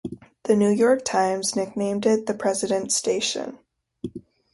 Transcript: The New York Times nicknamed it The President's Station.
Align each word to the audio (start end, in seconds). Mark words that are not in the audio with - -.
The 0.45 0.55
New 0.55 0.71
York 0.71 1.05
Times 1.05 1.55
nicknamed 1.55 2.07
it 2.07 2.25
The 2.25 2.33
President's 2.33 2.95
Station. 2.95 3.59